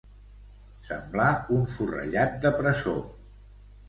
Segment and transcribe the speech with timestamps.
[0.87, 1.27] Semblar
[1.57, 2.95] un forrellat de presó.